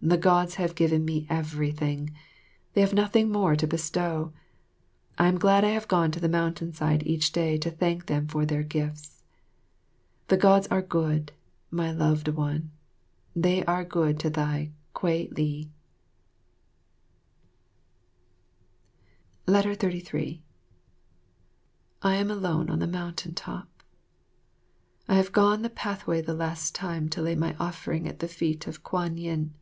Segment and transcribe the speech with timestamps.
[0.00, 2.14] The Gods have given me everything;
[2.72, 4.32] they have nothing more to bestow.
[5.18, 8.28] I am glad I have gone to the mountain side each day to thank them
[8.28, 9.24] for their gifts.
[10.28, 11.32] The Gods are good,
[11.72, 12.70] my loved one,
[13.34, 15.68] they are good to thy, Kwei li.
[19.46, 20.42] 33
[22.02, 23.68] I am alone on the mountain top.
[25.08, 28.68] I have gone the pathway the last time to lay my offering at the feet
[28.68, 29.54] of Kwan yin.